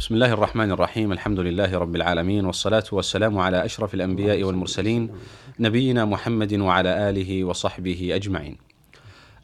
[0.00, 5.10] بسم الله الرحمن الرحيم الحمد لله رب العالمين والصلاة والسلام على أشرف الأنبياء والمرسلين
[5.58, 8.56] نبينا محمد وعلى آله وصحبه أجمعين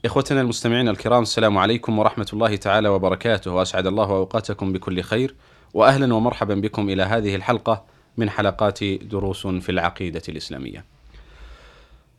[0.04, 5.34] إخوتنا المستمعين الكرام السلام عليكم ورحمة الله تعالى وبركاته وأسعد الله أوقاتكم بكل خير
[5.74, 7.84] وأهلا ومرحبا بكم إلى هذه الحلقة
[8.16, 10.84] من حلقات دروس في العقيدة الإسلامية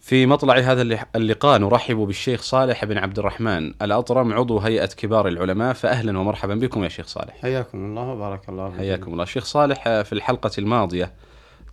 [0.07, 0.81] في مطلع هذا
[1.15, 6.83] اللقاء نرحب بالشيخ صالح بن عبد الرحمن الأطرم عضو هيئة كبار العلماء فأهلا ومرحبا بكم
[6.83, 7.35] يا شيخ صالح.
[7.41, 8.79] حياكم الله وبارك الله فيكم.
[8.79, 9.25] حياكم الله.
[9.25, 11.13] شيخ صالح في الحلقة الماضية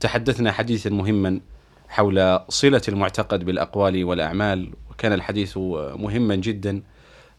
[0.00, 1.40] تحدثنا حديثا مهما
[1.88, 5.56] حول صلة المعتقد بالأقوال والأعمال وكان الحديث
[5.96, 6.82] مهما جدا.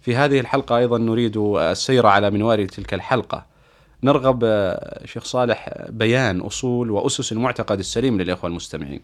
[0.01, 3.45] في هذه الحلقة أيضا نريد السير على منوال تلك الحلقة.
[4.03, 4.39] نرغب
[5.05, 9.01] شيخ صالح بيان أصول وأسس المعتقد السليم للإخوة المستمعين.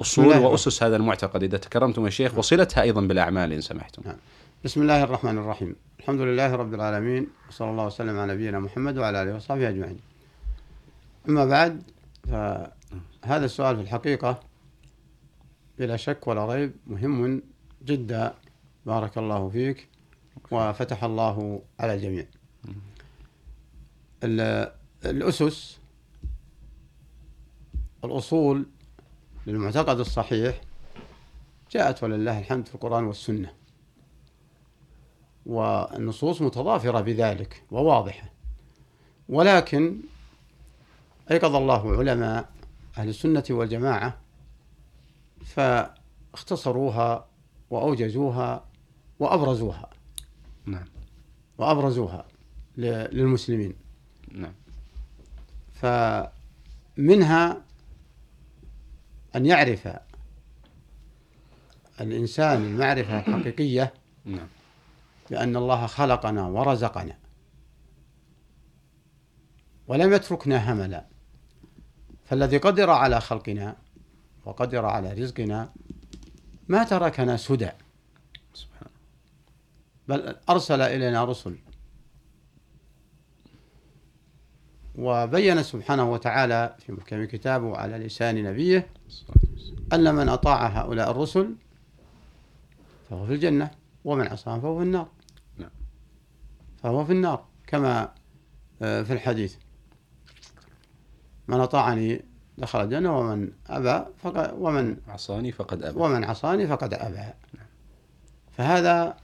[0.00, 1.42] أصول الله وأسس هذا المعتقد.
[1.42, 4.02] إذا تكرمتم يا شيخ وصلتها أيضا بالأعمال إن سمحتم.
[4.06, 4.16] نعم.
[4.64, 5.76] بسم الله الرحمن الرحيم.
[6.00, 9.98] الحمد لله رب العالمين وصلى الله وسلم على نبينا محمد وعلى آله وصحبه أجمعين.
[11.28, 11.82] أما بعد
[12.24, 14.40] فهذا السؤال في الحقيقة
[15.78, 17.42] بلا شك ولا ريب مهم
[17.86, 18.34] جدا.
[18.86, 19.88] بارك الله فيك
[20.50, 22.26] وفتح الله على الجميع.
[24.24, 24.72] ال-
[25.04, 25.78] الأسس
[28.04, 28.66] الأصول
[29.46, 30.60] للمعتقد الصحيح
[31.70, 33.52] جاءت ولله الحمد في القرآن والسنة.
[35.46, 38.32] والنصوص متضافرة بذلك وواضحة.
[39.28, 40.00] ولكن
[41.30, 42.48] أيقظ الله علماء
[42.98, 44.20] أهل السنة والجماعة
[45.44, 47.26] فاختصروها
[47.70, 48.64] وأوجزوها
[49.18, 49.90] وأبرزوها.
[50.66, 50.86] نعم.
[51.58, 52.24] وأبرزوها
[52.76, 53.74] للمسلمين.
[54.32, 54.52] نعم.
[55.74, 57.62] فمنها
[59.36, 59.88] أن يعرف
[62.00, 63.94] الإنسان المعرفة الحقيقية
[64.24, 64.48] نعم.
[65.30, 67.18] بأن الله خلقنا ورزقنا.
[69.88, 71.06] ولم يتركنا هملا.
[72.24, 73.76] فالذي قدر على خلقنا
[74.44, 75.72] وقدر على رزقنا
[76.68, 77.70] ما تركنا سدى.
[80.08, 81.58] بل أرسل إلينا رسل
[84.94, 88.86] وبين سبحانه وتعالى في محكم كتابه على لسان نبيه
[89.92, 91.54] أن من أطاع هؤلاء الرسل
[93.10, 93.70] فهو في الجنة
[94.04, 95.08] ومن عصاهم فهو في النار.
[95.58, 95.70] نعم.
[96.82, 98.12] فهو في النار كما
[98.82, 99.56] آه، في الحديث.
[101.48, 102.24] من أطاعني
[102.58, 106.00] دخل الجنة ومن أبى فقد ومن عصاني فقد أبى.
[106.00, 107.32] ومن عصاني فقد أبى.
[108.56, 109.16] فهذا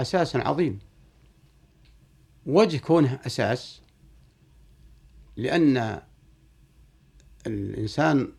[0.00, 0.78] أساس عظيم.
[2.46, 3.81] وجه كونه أساس
[5.36, 6.02] لأن
[7.46, 8.32] الإنسان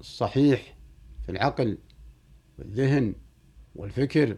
[0.00, 0.76] الصحيح
[1.22, 1.78] في العقل
[2.58, 3.14] والذهن
[3.74, 4.36] والفكر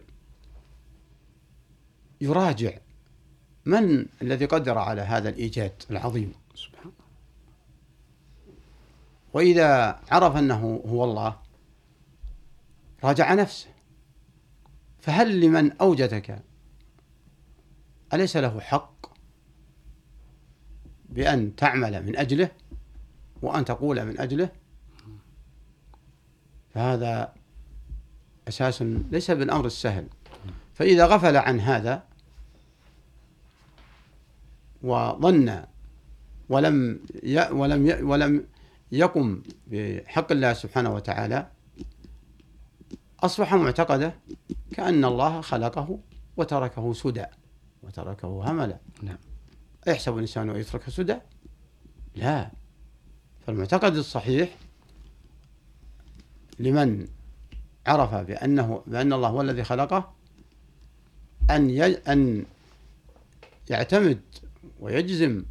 [2.21, 2.77] يراجع
[3.65, 6.33] من الذي قدر على هذا الإيجاد العظيم.
[6.55, 6.91] سبحان
[9.33, 11.39] وإذا عرف أنه هو الله
[13.03, 13.69] راجع نفسه.
[14.99, 16.43] فهل لمن أوجدك
[18.13, 18.90] أليس له حق؟
[21.11, 22.51] بأن تعمل من أجله
[23.41, 24.49] وأن تقول من أجله
[26.73, 27.33] فهذا
[28.47, 30.07] أساس ليس بالأمر السهل
[30.73, 32.03] فإذا غفل عن هذا
[34.83, 35.63] وظن
[36.49, 38.45] ولم ي ولم ي ولم
[38.91, 41.47] يقم بحق الله سبحانه وتعالى
[43.19, 44.15] أصبح معتقده
[44.71, 45.99] كأن الله خلقه
[46.37, 47.25] وتركه سدى
[47.83, 49.17] وتركه هملا نعم.
[49.87, 51.17] أيحسب الإنسان أن يترك سدى
[52.15, 52.51] لا
[53.47, 54.57] فالمعتقد الصحيح
[56.59, 57.07] لمن
[57.87, 60.13] عرف بأنه بأن الله هو الذي خلقه
[61.49, 61.69] أن.
[62.07, 62.45] أن
[63.69, 64.21] يعتمد
[64.79, 65.43] ويجزم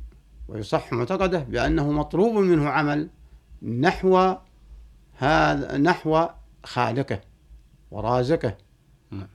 [0.48, 3.08] ويصح معتقده بأنه مطلوب منه عمل
[3.62, 4.34] نحو
[5.18, 6.26] هذا نحو
[6.64, 7.20] خالقه
[7.90, 8.56] ورازقه
[9.10, 9.28] نعم.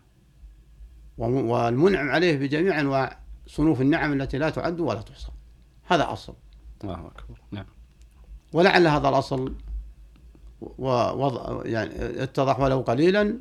[1.18, 5.31] والمنعم عليه بجميع أنواع صنوف النعم التي لا تعد ولا تحصى.
[5.88, 6.33] هذا أصل.
[6.83, 7.42] الله أكبر.
[7.51, 7.65] نعم.
[8.53, 9.56] ولعل هذا الأصل
[10.62, 13.38] ووضع يعني اتضح ولو قليلا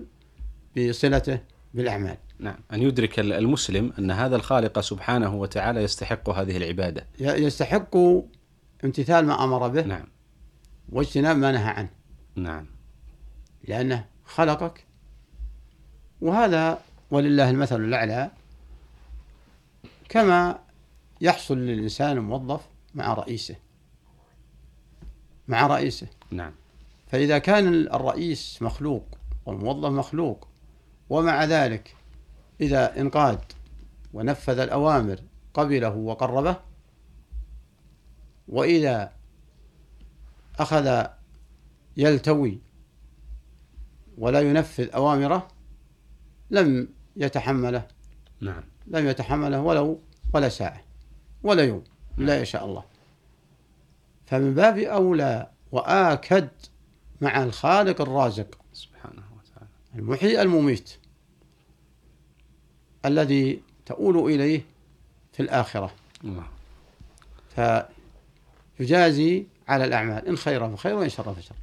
[0.77, 1.39] بصلته
[1.75, 2.17] بالأعمال.
[2.39, 2.57] نعم.
[2.73, 7.07] أن يدرك المسلم أن هذا الخالق سبحانه وتعالى يستحق هذه العبادة.
[7.19, 7.97] يستحق
[8.85, 10.07] امتثال ما أمر به نعم.
[10.89, 11.91] واجتناب ما نهى عنه.
[12.37, 12.67] نعم.
[13.69, 14.87] لأنه خلقك.
[16.21, 16.79] وهذا
[17.11, 18.31] ولله المثل الأعلى.
[20.15, 20.59] كما
[21.21, 22.61] يحصل للإنسان الموظف
[22.95, 23.57] مع رئيسه.
[25.49, 26.07] مع رئيسه.
[26.31, 26.53] نعم.
[27.07, 29.07] فإذا كان الرئيس مخلوق
[29.47, 30.49] والموظف مخلوق
[31.11, 31.97] ومع ذلك
[32.61, 33.41] إذا انقاد
[34.13, 35.21] ونفذ الأوامر
[35.55, 36.57] قبله وقربه
[38.49, 39.13] وإذا
[40.59, 41.07] أخذ
[41.97, 42.59] يلتوي
[44.19, 45.49] ولا ينفذ أوامره
[46.51, 47.89] لم يتحمله.
[48.41, 48.74] نعم.
[48.87, 50.01] لم يتحمله ولو
[50.35, 50.85] ولا ساعة
[51.43, 51.85] ولا يوم
[52.17, 52.85] لا يشاء الله.
[54.27, 56.49] فمن باب أولى وآكد
[57.21, 59.71] مع الخالق الرازق سبحانه وتعالى.
[59.95, 60.97] المحيي المميت
[63.05, 64.65] الذي تؤول إليه
[65.33, 65.95] في الآخرة.
[66.25, 66.47] الله.
[68.79, 71.55] فيجازي على الأعمال إن خير فخير وإن شر فشر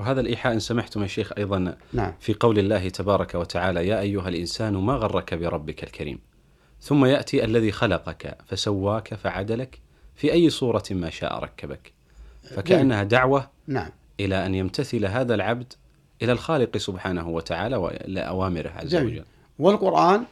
[0.00, 2.12] وهذا الإيحاء إن سمحتم يا شيخ أيضا نعم.
[2.20, 6.18] في قول الله تبارك وتعالى يا أيها الإنسان ما غرك بربك الكريم؟
[6.80, 9.78] ثم يأتي الذي خلقك فسواك فعدلك
[10.14, 11.92] في أي صورة ما شاء ركبك؟
[12.42, 13.90] فكأنها دعوة نعم.
[14.20, 15.72] إلى أن يمتثل هذا العبد
[16.22, 19.06] إلى الخالق سبحانه وتعالى وإلى أوامره عز جميل.
[19.06, 19.24] وجل.
[19.58, 20.24] والقرآن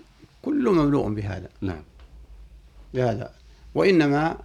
[0.42, 1.48] كله مملوء بهذا.
[1.60, 1.82] نعم.
[2.94, 3.32] بهذا.
[3.74, 4.38] وإنما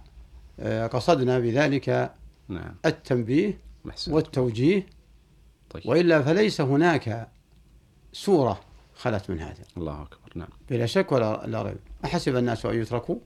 [0.60, 2.12] آه، قصدنا بذلك
[2.48, 2.74] نعم.
[2.86, 4.12] التنبيه محسن.
[4.12, 4.86] والتوجيه
[5.74, 5.86] طيب.
[5.86, 7.28] وإلا فليس هناك
[8.12, 8.60] سورة
[8.96, 9.62] خلت من هذا.
[9.76, 10.48] الله أكبر نعم.
[10.70, 11.76] بلا شك ولا لا ريب.
[12.04, 13.16] أحسب الناس أن يتركوا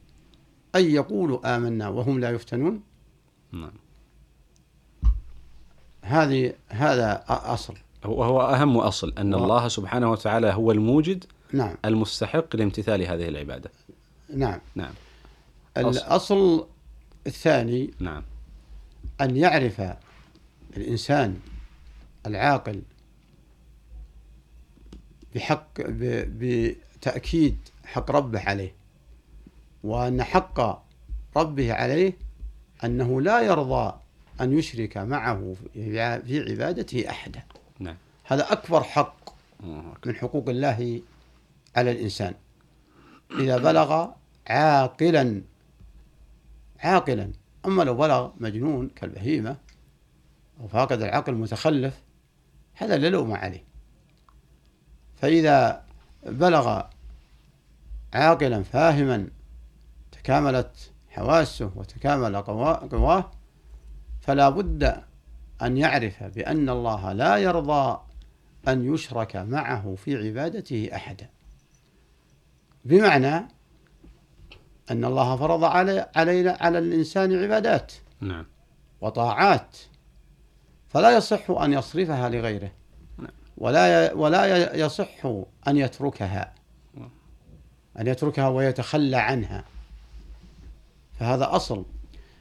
[0.76, 2.82] أن يقولوا آمنا وهم لا يفتنون؟
[3.52, 3.72] نعم.
[6.02, 7.74] هذه هذا أصل.
[8.04, 11.74] وهو أهم أصل أن و- الله سبحانه وتعالى هو الموجد نعم.
[11.84, 13.70] المستحق لامتثال هذه العبادة.
[14.34, 14.60] نعم.
[14.74, 14.92] نعم.
[15.76, 15.88] أصل.
[15.88, 16.66] الأصل
[17.26, 18.22] الثاني نعم.
[19.20, 19.82] أن يعرف
[20.76, 21.38] الإنسان
[22.28, 22.82] العاقل
[25.34, 28.74] بحق بتأكيد حق ربه عليه
[29.84, 30.84] وأن حق
[31.36, 32.12] ربه عليه
[32.84, 33.94] أنه لا يرضى
[34.40, 36.00] أن يشرك معه في
[36.50, 37.42] عبادته أحدا.
[37.78, 37.96] نعم.
[38.24, 39.34] هذا أكبر حق
[40.06, 41.02] من حقوق الله
[41.76, 42.34] على الإنسان.
[43.30, 44.08] إذا بلغ
[44.46, 45.42] عاقلا
[46.78, 47.32] عاقلا
[47.66, 49.56] أما لو بلغ مجنون كالبهيمة
[50.60, 52.02] أو فاقد العقل متخلف
[52.78, 53.64] هذا لا لوم عليه.
[55.16, 55.84] فإذا
[56.26, 56.82] بلغ
[58.14, 59.28] عاقلا فاهما
[60.12, 63.30] تكاملت حواسه وتكامل قوا- قواه
[64.20, 65.02] فلا بد
[65.62, 68.00] أن يعرف بأن الله لا يرضى
[68.68, 71.28] أن يشرك معه في عبادته أحدا.
[72.84, 73.36] بمعنى
[74.90, 78.46] أن الله فرض علي علينا على الإنسان عبادات نعم.
[79.00, 79.76] وطاعات
[80.88, 82.70] فلا يصح أن يصرفها لغيره.
[83.18, 83.30] نعم.
[83.56, 85.26] ولا ولا يصح
[85.68, 86.54] أن يتركها.
[87.98, 89.64] أن يتركها ويتخلى عنها.
[91.20, 91.84] فهذا أصل.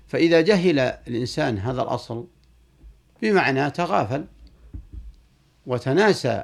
[0.08, 2.28] فإذا جهل الإنسان هذا الأصل
[3.22, 4.26] بمعنى تغافل
[5.66, 6.44] وتناسى.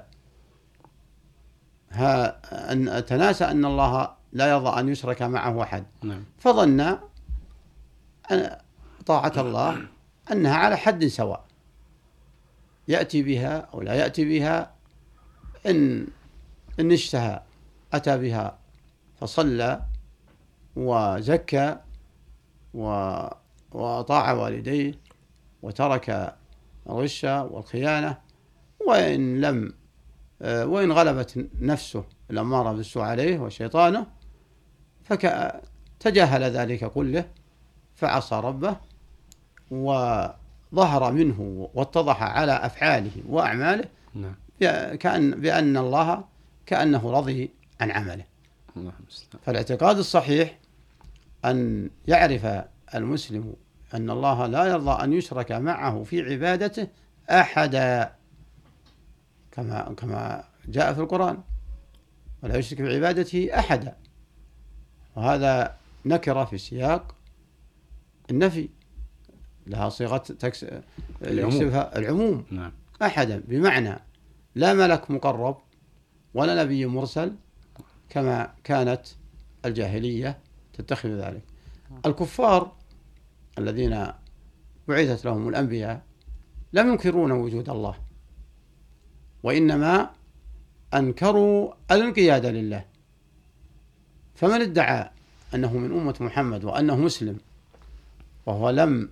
[1.91, 2.39] ها
[2.71, 5.85] أن تناسى أن الله لا يرضى أن يشرك معه أحد.
[6.03, 6.23] نعم.
[6.39, 6.97] فظن
[8.31, 8.57] أن
[9.05, 9.81] طاعة الله
[10.31, 11.52] أنها على حد سواء.
[12.87, 14.73] يأتي بها أو لا يأتي بها
[15.65, 16.07] إن
[16.79, 17.41] إن اشتهى
[17.93, 18.57] أتى بها
[19.19, 19.81] فصلى
[20.75, 21.77] وزكى
[22.73, 22.87] و
[23.71, 24.93] وأطاع والديه
[25.61, 26.35] وترك
[26.89, 28.17] الغش والخيانة
[28.87, 29.73] وإن لم
[30.41, 34.07] وإن غلبت نفسه الأمارة بالسوء عليه وشيطانه
[35.03, 37.25] فتجاهل ذلك كله
[37.95, 38.77] فعصى ربه
[40.73, 44.35] وظهر منه واتضح على أفعاله وأعماله نعم.
[44.95, 46.23] كأن بأن الله
[46.65, 47.49] كأنه رضي
[47.81, 48.25] عن عمله.
[49.45, 50.57] فالاعتقاد الصحيح
[51.45, 52.65] أن يعرف
[52.95, 53.53] المسلم
[53.93, 56.87] أن الله لا يرضى أن يشرك معه في عبادته
[57.29, 58.15] أحدا
[59.51, 61.37] كما كما جاء في القرآن.
[62.43, 63.95] ولا يشرك بعبادته أحدا.
[65.15, 65.75] وهذا
[66.05, 67.15] نكرة في سياق
[68.29, 68.69] النفي.
[69.67, 70.65] لها صيغة تكس...
[71.21, 71.55] العموم.
[71.55, 72.45] يكسبها العموم.
[72.51, 72.71] نعم.
[73.01, 73.43] أحدا.
[73.47, 73.99] بمعنى
[74.55, 75.57] لا ملك مقرب
[76.33, 77.35] ولا نبي مرسل
[78.09, 79.01] كما كانت
[79.65, 80.39] الجاهلية
[80.73, 81.43] تتخذ ذلك.
[82.05, 82.71] الكفار
[83.57, 84.07] الذين
[84.87, 86.01] بعثت لهم الأنبياء
[86.73, 87.95] لم ينكرون وجود الله
[89.43, 90.09] وإنما
[90.93, 92.85] أنكروا الانقياد لله.
[94.35, 95.09] فمن ادعى
[95.55, 97.37] أنه من أمة محمد وأنه مسلم
[98.45, 99.09] وهو لم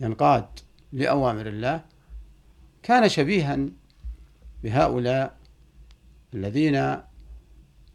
[0.00, 0.46] ينقاد
[0.92, 1.80] لأوامر الله
[2.82, 3.58] كان شبيها
[4.62, 5.36] بهؤلاء
[6.34, 6.96] الذين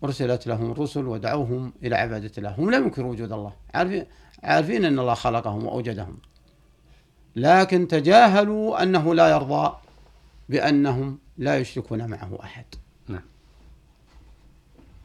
[0.04, 2.56] أرسلت لهم الرسل ودعوهم إلى عبادة الله.
[2.58, 3.54] هم لم ينكروا وجود الله.
[3.74, 4.06] عارفين,
[4.44, 6.18] عارفين أن الله خلقهم وأوجدهم.
[7.36, 9.76] لكن تجاهلوا أنه لا يرضى
[10.50, 12.66] بأنهم لا يشركون معه أحد.
[13.08, 13.24] نعم.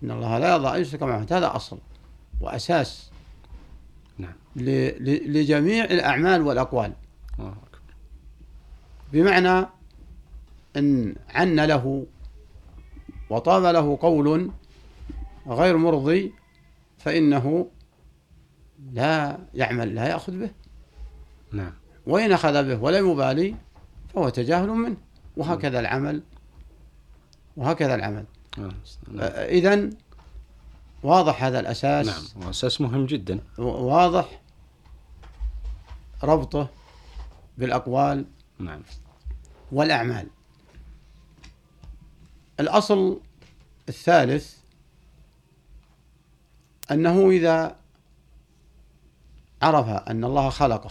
[0.02, 1.78] إن الله لا يرضى أن يشرك معه هذا أصل
[2.40, 3.10] وأساس
[4.18, 4.32] نعم.
[4.56, 6.92] لجميع الأعمال والأقوال.
[7.38, 7.94] الله أكبر.
[9.12, 9.66] بمعنى
[10.76, 12.06] أن عن له
[13.30, 14.50] وطاب له قول
[15.46, 16.32] غير مرضي
[16.98, 17.70] فإنه
[18.92, 20.50] لا يعمل لا يأخذ به.
[21.52, 21.72] نعم.
[22.06, 23.54] وإن أخذ به ولم يبالي
[24.14, 24.96] فهو تجاهل منه.
[25.36, 26.22] وهكذا العمل.
[27.56, 28.24] وهكذا العمل.
[28.58, 29.90] آه، إذا
[31.02, 33.40] واضح هذا الأساس؟ نعم وأساس مهم جدا.
[33.58, 34.40] واضح
[36.22, 36.68] ربطه
[37.58, 38.24] بالأقوال
[38.58, 38.82] نعم.
[39.72, 40.26] والأعمال.
[42.60, 43.20] الأصل
[43.88, 44.56] الثالث
[46.90, 47.76] أنه إذا
[49.62, 50.90] عرف أن الله خلقه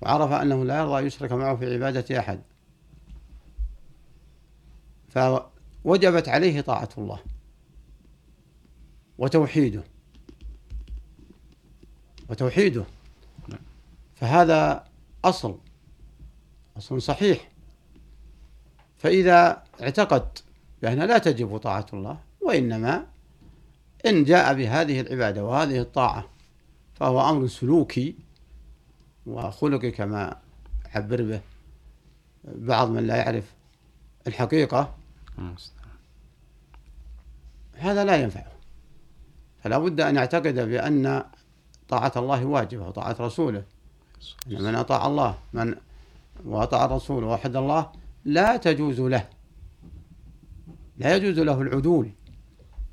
[0.00, 2.40] وعرف أنه لا يرضى يشرك معه في عبادة أحد
[5.08, 7.20] فوجبت عليه طاعة الله.
[9.18, 9.82] وتوحيده.
[12.28, 12.84] وتوحيده.
[13.48, 13.60] نعم.
[14.14, 14.84] فهذا
[15.24, 15.58] أصل
[16.76, 17.48] أصل صحيح.
[18.98, 20.38] فإذا اعتقد
[20.82, 23.06] بأن لا تجب طاعة الله وإنما
[24.06, 26.28] إن جاء بهذه العبادة وهذه الطاعة
[26.94, 28.14] فهو أمر سلوكي
[29.26, 30.36] وخلقي كما
[30.94, 31.40] عبر به
[32.44, 33.54] بعض من لا يعرف
[34.26, 34.94] الحقيقة.
[37.72, 38.57] هذا لا ينفعه.
[39.62, 41.24] فلا بد أن يعتقد بأن
[41.88, 43.64] طاعة الله واجبة وطاعة رسوله.
[44.50, 45.74] أن من أطاع الله من
[46.44, 47.92] وأطاع الرسول ووحد الله
[48.24, 49.28] لا تجوز له.
[50.96, 52.10] لا يجوز له العدول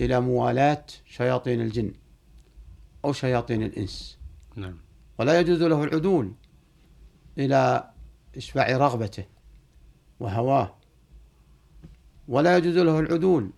[0.01, 1.93] إلى موالاة شياطين الجن
[3.05, 4.17] أو شياطين الإنس.
[4.55, 4.77] نعم.
[5.19, 6.31] ولا يجوز له العدول
[7.37, 7.89] إلى
[8.37, 9.25] إشباع رغبته
[10.19, 10.75] وهواه.
[12.27, 13.49] ولا يجوز له العدول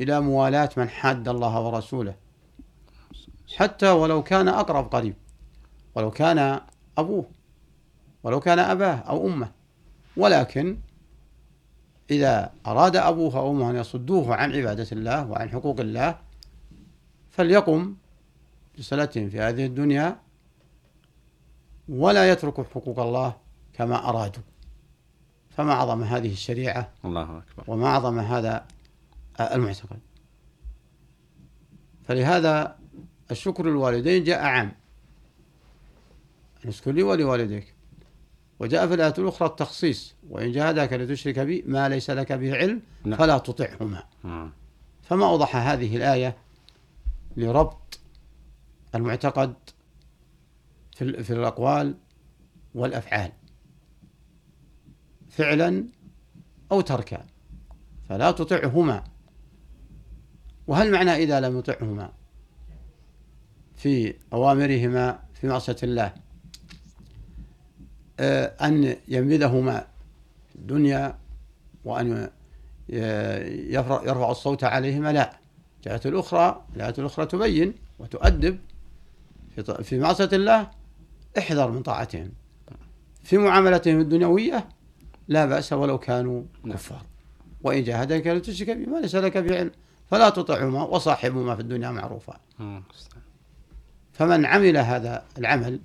[0.00, 2.14] إلى موالاة من حاد الله ورسوله.
[3.56, 5.14] حتى ولو كان أقرب قريب
[5.94, 6.60] ولو كان
[6.98, 7.24] أبوه
[8.22, 9.50] ولو كان أباه أو أمه.
[10.16, 10.78] ولكن
[12.10, 16.18] إذا أراد أبوه أو أمه أن يصدوه عن عبادة الله وعن حقوق الله
[17.30, 17.94] فليقم
[18.78, 20.20] بصلتهم في هذه الدنيا
[21.88, 23.36] ولا يتركوا حقوق الله
[23.72, 24.42] كما أرادوا.
[25.50, 27.64] فما أعظم هذه الشريعة الله أكبر.
[27.66, 28.66] وما أعظم هذا
[29.40, 29.98] المعتقد.
[32.04, 32.79] فلهذا
[33.30, 34.72] الشكر للوالدين جاء عام.
[36.64, 37.74] نشكر لي ولوالديك.
[38.58, 40.14] وجاء في الآية الأخرى التخصيص.
[40.30, 43.18] وإن جاهداك لتشرك بي ما ليس لك به علم نعم.
[43.18, 44.04] فلا تطعهما.
[44.24, 44.52] آه.
[45.02, 46.36] فما أوضح هذه الآية
[47.36, 48.00] لربط
[48.94, 49.54] المعتقد
[50.96, 51.94] في, في الأقوال
[52.74, 53.32] والأفعال.
[55.30, 55.84] فعلا
[56.72, 57.26] أو تركا.
[58.08, 59.04] فلا تطعهما.
[60.66, 62.12] وهل معنى إذا لم يطعهما؟
[63.82, 66.12] في أوامرهما في معصية الله.
[68.20, 69.86] آه، أن ينبذهما
[70.48, 71.18] في الدنيا
[71.84, 72.30] وأن
[72.88, 75.12] يرفع الصوت عليهما.
[75.12, 75.38] لا
[75.76, 78.58] الجهة الأخرى الآية الأخرى تبين وتؤدب
[79.82, 80.70] في معصية الله
[81.38, 82.32] احذر من طاعتهم.
[83.22, 84.68] في معاملتهم الدنيوية
[85.28, 86.76] لا بأس ولو كانوا نعم.
[86.76, 87.02] كفار.
[87.62, 89.70] وإن جاهدك لتشرك بما ليس لك به علم
[90.06, 92.40] فلا تطعهما وصاحبهما في الدنيا معروفا.
[92.60, 92.82] آه.
[94.12, 95.80] فمن عمل هذا العمل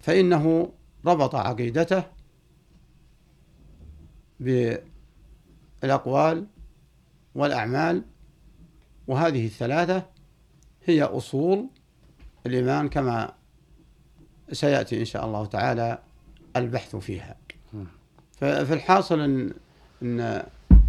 [0.00, 0.72] فإنه
[1.06, 2.04] ربط عقيدته
[5.82, 6.46] بالأقوال
[7.34, 8.02] والأعمال
[9.06, 10.06] وهذه الثلاثة
[10.84, 11.66] هي أصول
[12.46, 13.32] الإيمان كما
[14.52, 15.98] سيأتي إن شاء الله تعالى
[16.56, 17.36] البحث فيها.
[18.32, 19.52] ففي الحاصل إن,
[20.02, 20.20] إن,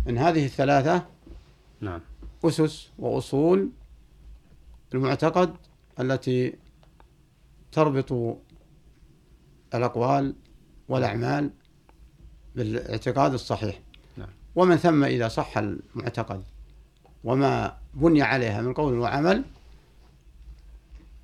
[0.10, 1.06] إن هذه الثلاثة
[1.82, 2.02] نعم.
[2.46, 3.70] أسس وأصول
[4.94, 5.56] المعتقد
[6.00, 6.56] التي
[7.72, 8.38] تربط
[9.74, 10.36] الأقوال
[10.90, 11.52] والأعمال
[12.56, 13.80] بالاعتقاد الصحيح
[14.18, 14.30] نعم.
[14.56, 16.44] ومن ثم إذا صح المعتقد
[17.24, 19.44] وما بني عليها من قول وعمل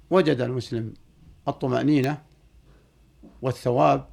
[0.10, 0.94] وجد المسلم
[1.48, 2.22] الطمأنينة
[3.42, 4.06] والثواب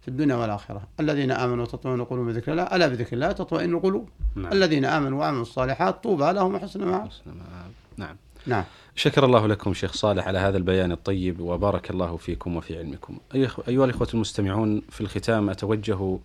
[0.00, 4.52] في الدنيا والآخرة الذين آمنوا وتطمئن قلوبهم بذكر الله ألا بذكر الله تطمئن القلوب نعم.
[4.52, 7.72] الذين آمنوا وعملوا الصالحات طوبى لهم وحسن مآب حسن مآب.
[7.96, 8.16] نعم
[8.48, 8.64] نعم.
[8.96, 13.18] شكر الله لكم شيخ صالح على هذا البيان الطيب وبارك الله فيكم وفي علمكم.
[13.34, 16.18] أيها الإخوة المستمعون في الختام أتوجه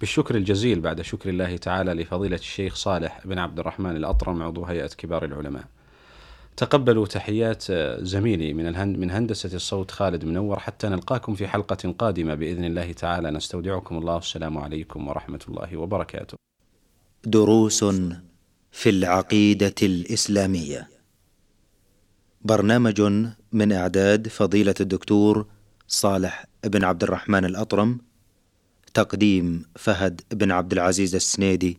[0.00, 4.86] بالشكر الجزيل بعد شكر الله تعالى لفضيلة الشيخ صالح بن عبد الرحمن الأطرم عضو هيئة
[4.86, 5.64] كبار العلماء.
[6.56, 12.34] تقبلوا تحيات زميلي من الهند من هندسة الصوت خالد منور حتى نلقاكم في حلقة قادمة.
[12.34, 14.18] بإذن الله تعالى نستودعكم الله.
[14.18, 16.36] السلام عليكم ورحمة الله وبركاته.
[17.24, 17.84] دروس
[18.72, 20.95] في العقيدة الإسلامية.
[22.42, 23.00] برنامج
[23.52, 25.46] من إعداد فضيلة الدكتور
[25.88, 27.98] صالح بن عبد الرحمن الأطرم
[28.94, 31.78] تقديم فهد بن عبد العزيز السنيدي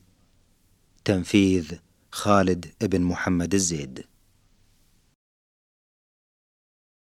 [1.05, 1.73] تنفيذ
[2.11, 4.03] خالد بن محمد الزيد.